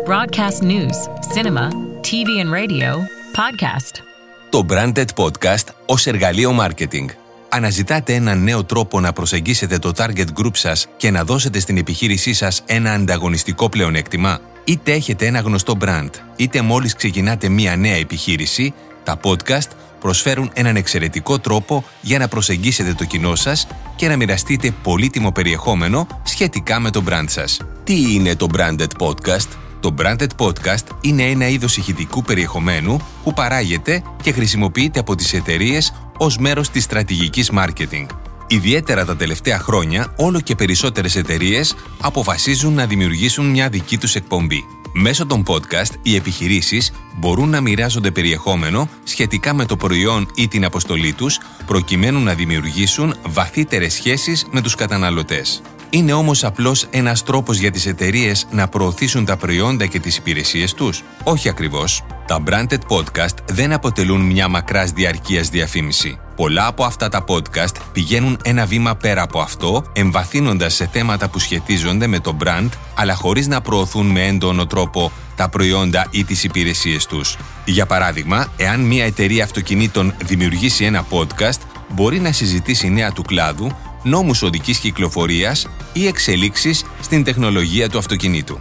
Broadcast 0.00 0.62
news, 0.62 0.96
cinema, 1.34 1.68
TV 2.00 2.40
and 2.40 2.50
radio, 2.50 2.90
podcast. 3.36 4.02
Το 4.50 4.66
Branded 4.68 5.04
Podcast 5.16 5.64
ως 5.86 6.06
εργαλείο 6.06 6.58
marketing. 6.60 7.06
Αναζητάτε 7.48 8.14
έναν 8.14 8.42
νέο 8.42 8.64
τρόπο 8.64 9.00
να 9.00 9.12
προσεγγίσετε 9.12 9.78
το 9.78 9.92
target 9.96 10.26
group 10.40 10.56
σας 10.56 10.86
και 10.96 11.10
να 11.10 11.24
δώσετε 11.24 11.60
στην 11.60 11.76
επιχείρησή 11.76 12.32
σας 12.32 12.62
ένα 12.66 12.92
ανταγωνιστικό 12.92 13.68
πλεονέκτημα. 13.68 14.40
Είτε 14.64 14.92
έχετε 14.92 15.26
ένα 15.26 15.40
γνωστό 15.40 15.76
brand, 15.80 16.10
είτε 16.36 16.62
μόλις 16.62 16.94
ξεκινάτε 16.94 17.48
μία 17.48 17.76
νέα 17.76 17.96
επιχείρηση, 17.96 18.74
τα 19.04 19.20
podcast 19.22 19.70
προσφέρουν 20.00 20.50
έναν 20.54 20.76
εξαιρετικό 20.76 21.38
τρόπο 21.38 21.84
για 22.00 22.18
να 22.18 22.28
προσεγγίσετε 22.28 22.94
το 22.94 23.04
κοινό 23.04 23.34
σας 23.34 23.66
και 23.96 24.08
να 24.08 24.16
μοιραστείτε 24.16 24.74
πολύτιμο 24.82 25.32
περιεχόμενο 25.32 26.06
σχετικά 26.22 26.80
με 26.80 26.90
το 26.90 27.02
brand 27.08 27.26
σας. 27.28 27.60
Τι 27.84 28.14
είναι 28.14 28.36
το 28.36 28.46
Branded 28.56 28.86
Podcast? 28.98 29.61
Το 29.82 29.94
Branded 29.98 30.26
Podcast 30.36 30.84
είναι 31.00 31.22
ένα 31.22 31.48
είδος 31.48 31.76
ηχητικού 31.76 32.22
περιεχομένου 32.22 33.00
που 33.24 33.32
παράγεται 33.32 34.02
και 34.22 34.32
χρησιμοποιείται 34.32 35.00
από 35.00 35.14
τις 35.14 35.32
εταιρείες 35.32 35.92
ως 36.18 36.38
μέρος 36.38 36.70
της 36.70 36.84
στρατηγικής 36.84 37.50
marketing. 37.54 38.06
Ιδιαίτερα 38.46 39.04
τα 39.04 39.16
τελευταία 39.16 39.58
χρόνια, 39.58 40.14
όλο 40.16 40.40
και 40.40 40.54
περισσότερες 40.54 41.16
εταιρείες 41.16 41.74
αποφασίζουν 42.00 42.72
να 42.72 42.86
δημιουργήσουν 42.86 43.50
μια 43.50 43.68
δική 43.68 43.98
τους 43.98 44.14
εκπομπή. 44.14 44.64
Μέσω 44.92 45.26
των 45.26 45.44
podcast, 45.46 45.92
οι 46.02 46.16
επιχειρήσεις 46.16 46.92
μπορούν 47.18 47.48
να 47.48 47.60
μοιράζονται 47.60 48.10
περιεχόμενο 48.10 48.88
σχετικά 49.04 49.54
με 49.54 49.64
το 49.64 49.76
προϊόν 49.76 50.30
ή 50.34 50.48
την 50.48 50.64
αποστολή 50.64 51.12
τους, 51.12 51.38
προκειμένου 51.66 52.20
να 52.20 52.34
δημιουργήσουν 52.34 53.14
βαθύτερες 53.26 53.92
σχέσεις 53.92 54.46
με 54.50 54.60
τους 54.60 54.74
καταναλωτές. 54.74 55.62
Είναι 55.94 56.12
όμως 56.12 56.44
απλώς 56.44 56.86
ένας 56.90 57.22
τρόπος 57.22 57.58
για 57.58 57.70
τις 57.70 57.86
εταιρείες 57.86 58.46
να 58.50 58.68
προωθήσουν 58.68 59.24
τα 59.24 59.36
προϊόντα 59.36 59.86
και 59.86 60.00
τις 60.00 60.16
υπηρεσίες 60.16 60.74
τους. 60.74 61.02
Όχι 61.24 61.48
ακριβώς. 61.48 62.04
Τα 62.26 62.42
branded 62.46 62.78
podcast 62.88 63.34
δεν 63.50 63.72
αποτελούν 63.72 64.20
μια 64.20 64.48
μακράς 64.48 64.90
διαρκείας 64.90 65.48
διαφήμιση. 65.48 66.18
Πολλά 66.36 66.66
από 66.66 66.84
αυτά 66.84 67.08
τα 67.08 67.24
podcast 67.28 67.76
πηγαίνουν 67.92 68.38
ένα 68.44 68.66
βήμα 68.66 68.96
πέρα 68.96 69.22
από 69.22 69.40
αυτό, 69.40 69.84
εμβαθύνοντας 69.92 70.74
σε 70.74 70.88
θέματα 70.92 71.28
που 71.28 71.38
σχετίζονται 71.38 72.06
με 72.06 72.18
το 72.18 72.36
brand, 72.44 72.68
αλλά 72.94 73.14
χωρίς 73.14 73.46
να 73.46 73.60
προωθούν 73.60 74.06
με 74.06 74.26
έντονο 74.26 74.66
τρόπο 74.66 75.12
τα 75.36 75.48
προϊόντα 75.48 76.06
ή 76.10 76.24
τις 76.24 76.44
υπηρεσίες 76.44 77.06
τους. 77.06 77.36
Για 77.64 77.86
παράδειγμα, 77.86 78.46
εάν 78.56 78.80
μια 78.80 79.04
εταιρεία 79.04 79.44
αυτοκινήτων 79.44 80.14
δημιουργήσει 80.24 80.84
ένα 80.84 81.06
podcast, 81.10 81.60
μπορεί 81.88 82.20
να 82.20 82.32
συζητήσει 82.32 82.88
νέα 82.90 83.12
του 83.12 83.22
κλάδου, 83.22 83.76
νόμους 84.02 84.42
οδικής 84.42 84.78
κυκλοφορίας 84.78 85.68
ή 85.92 86.06
εξελίξεις 86.06 86.84
στην 87.00 87.24
τεχνολογία 87.24 87.88
του 87.88 87.98
αυτοκινήτου. 87.98 88.60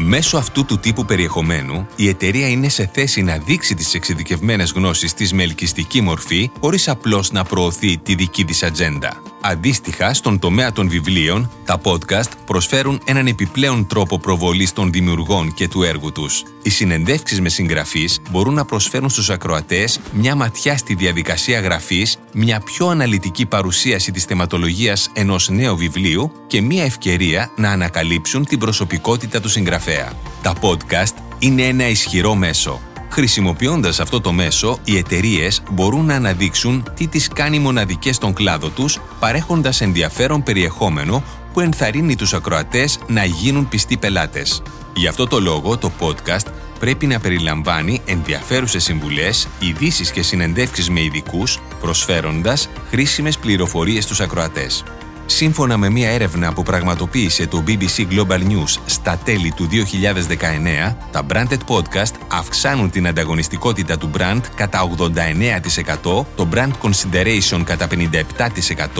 Μέσω 0.00 0.36
αυτού 0.36 0.64
του 0.64 0.78
τύπου 0.78 1.04
περιεχομένου, 1.04 1.86
η 1.96 2.08
εταιρεία 2.08 2.48
είναι 2.48 2.68
σε 2.68 2.90
θέση 2.92 3.22
να 3.22 3.38
δείξει 3.38 3.74
τις 3.74 3.94
εξειδικευμένες 3.94 4.72
γνώσεις 4.72 5.14
της 5.14 5.32
με 5.32 5.42
ελκυστική 5.42 6.00
μορφή, 6.00 6.50
χωρίς 6.60 6.88
απλώς 6.88 7.30
να 7.30 7.44
προωθεί 7.44 7.98
τη 7.98 8.14
δική 8.14 8.44
της 8.44 8.62
ατζέντα. 8.62 9.22
Αντίστοιχα, 9.40 10.14
στον 10.14 10.38
τομέα 10.38 10.72
των 10.72 10.88
βιβλίων, 10.88 11.50
τα 11.64 11.80
podcast 11.82 12.30
προσφέρουν 12.46 13.00
έναν 13.04 13.26
επιπλέον 13.26 13.86
τρόπο 13.86 14.18
προβολής 14.18 14.72
των 14.72 14.92
δημιουργών 14.92 15.54
και 15.54 15.68
του 15.68 15.82
έργου 15.82 16.12
τους. 16.12 16.42
Οι 16.62 16.70
συνεντεύξεις 16.70 17.40
με 17.40 17.48
συγγραφείς 17.48 18.20
μπορούν 18.30 18.54
να 18.54 18.64
προσφέρουν 18.64 19.10
στους 19.10 19.30
ακροατές 19.30 20.00
μια 20.12 20.34
ματιά 20.34 20.76
στη 20.76 20.94
διαδικασία 20.94 21.60
γραφής, 21.60 22.18
μια 22.40 22.60
πιο 22.60 22.88
αναλυτική 22.88 23.46
παρουσίαση 23.46 24.12
της 24.12 24.24
θεματολογίας 24.24 25.10
ενός 25.12 25.48
νέου 25.48 25.76
βιβλίου 25.76 26.32
και 26.46 26.60
μια 26.60 26.84
ευκαιρία 26.84 27.50
να 27.56 27.70
ανακαλύψουν 27.70 28.44
την 28.44 28.58
προσωπικότητα 28.58 29.40
του 29.40 29.48
συγγραφέα. 29.48 30.12
Τα 30.42 30.52
podcast 30.60 31.14
είναι 31.38 31.62
ένα 31.62 31.88
ισχυρό 31.88 32.34
μέσο 32.34 32.80
Χρησιμοποιώντας 33.10 34.00
αυτό 34.00 34.20
το 34.20 34.32
μέσο, 34.32 34.78
οι 34.84 34.96
εταιρείες 34.96 35.62
μπορούν 35.70 36.04
να 36.04 36.14
αναδείξουν 36.14 36.92
τι 36.94 37.06
τις 37.06 37.28
κάνει 37.28 37.58
μοναδικές 37.58 38.16
στον 38.16 38.32
κλάδο 38.32 38.68
τους, 38.68 39.00
παρέχοντας 39.18 39.80
ενδιαφέρον 39.80 40.42
περιεχόμενο 40.42 41.22
που 41.52 41.60
ενθαρρύνει 41.60 42.16
τους 42.16 42.34
ακροατές 42.34 42.98
να 43.06 43.24
γίνουν 43.24 43.68
πιστοί 43.68 43.96
πελάτες. 43.96 44.62
Γι' 44.94 45.06
αυτό 45.06 45.26
το 45.26 45.40
λόγο 45.40 45.76
το 45.76 45.92
podcast 46.00 46.46
πρέπει 46.78 47.06
να 47.06 47.20
περιλαμβάνει 47.20 48.00
ενδιαφέρουσες 48.04 48.84
συμβουλές, 48.84 49.48
ειδήσεις 49.60 50.10
και 50.10 50.22
συνεντεύξεις 50.22 50.90
με 50.90 51.02
ειδικούς, 51.02 51.60
προσφέροντας 51.80 52.68
χρήσιμες 52.90 53.38
πληροφορίες 53.38 54.04
στους 54.04 54.20
ακροατές. 54.20 54.84
Σύμφωνα 55.30 55.76
με 55.76 55.90
μια 55.90 56.10
έρευνα 56.10 56.52
που 56.52 56.62
πραγματοποίησε 56.62 57.46
το 57.46 57.64
BBC 57.66 58.06
Global 58.10 58.40
News 58.40 58.80
στα 58.86 59.18
τέλη 59.24 59.52
του 59.52 59.68
2019, 59.68 60.96
τα 61.10 61.26
branded 61.32 61.58
podcast 61.66 62.14
αυξάνουν 62.28 62.90
την 62.90 63.06
ανταγωνιστικότητα 63.06 63.98
του 63.98 64.10
brand 64.18 64.40
κατά 64.54 64.90
89%, 64.96 66.26
το 66.36 66.48
brand 66.54 66.70
consideration 66.82 67.62
κατά 67.64 67.86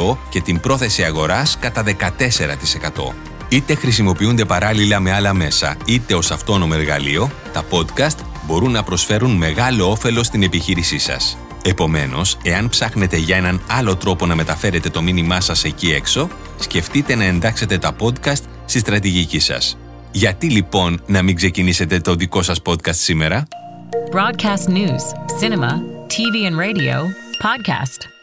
57% 0.06 0.16
και 0.28 0.40
την 0.40 0.60
πρόθεση 0.60 1.02
αγοράς 1.02 1.58
κατά 1.60 1.82
14%. 1.82 3.27
Είτε 3.48 3.74
χρησιμοποιούνται 3.74 4.44
παράλληλα 4.44 5.00
με 5.00 5.12
άλλα 5.12 5.34
μέσα, 5.34 5.76
είτε 5.86 6.14
ως 6.14 6.30
αυτόνομο 6.30 6.72
εργαλείο, 6.76 7.30
τα 7.52 7.64
podcast 7.70 8.16
μπορούν 8.46 8.70
να 8.70 8.82
προσφέρουν 8.82 9.30
μεγάλο 9.30 9.90
όφελο 9.90 10.22
στην 10.22 10.42
επιχείρησή 10.42 10.98
σας. 10.98 11.38
Επομένως, 11.64 12.38
εάν 12.42 12.68
ψάχνετε 12.68 13.16
για 13.16 13.36
έναν 13.36 13.60
άλλο 13.66 13.96
τρόπο 13.96 14.26
να 14.26 14.34
μεταφέρετε 14.34 14.90
το 14.90 15.02
μήνυμά 15.02 15.40
σας 15.40 15.64
εκεί 15.64 15.92
έξω, 15.92 16.28
σκεφτείτε 16.58 17.14
να 17.14 17.24
εντάξετε 17.24 17.78
τα 17.78 17.96
podcast 17.98 18.42
στη 18.64 18.78
στρατηγική 18.78 19.38
σας. 19.38 19.78
Γιατί 20.10 20.50
λοιπόν 20.50 21.02
να 21.06 21.22
μην 21.22 21.36
ξεκινήσετε 21.36 22.00
το 22.00 22.14
δικό 22.14 22.42
σας 22.42 22.60
podcast 22.64 22.94
σήμερα; 22.94 23.46
Broadcast 24.12 24.68
news, 24.68 25.04
cinema, 25.40 25.72
TV 26.14 26.34
and 26.48 26.56
radio, 26.56 26.96
podcast. 27.44 28.17